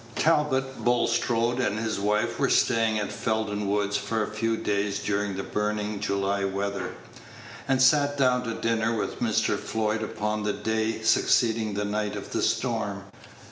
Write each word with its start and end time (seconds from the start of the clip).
Talbot 0.15 0.83
Bulstrode 0.83 1.59
and 1.59 1.77
his 1.77 1.99
wife 1.99 2.39
were 2.39 2.49
staying 2.49 2.97
at 2.97 3.11
Felden 3.11 3.69
Woods 3.69 3.97
for 3.97 4.23
a 4.23 4.31
few 4.33 4.57
days 4.57 4.97
during 4.97 5.35
the 5.35 5.43
burning 5.43 5.99
July 5.99 6.43
weather, 6.43 6.95
and 7.67 7.79
sat 7.79 8.17
down 8.17 8.41
to 8.45 8.55
dinner 8.55 8.95
with 8.95 9.19
Mr. 9.21 9.59
Floyd 9.59 10.01
upon 10.01 10.41
the 10.41 10.53
day 10.53 11.03
succeeding 11.03 11.75
the 11.75 11.85
night 11.85 12.15
of 12.15 12.31
the 12.31 12.41
storm. 12.41 13.03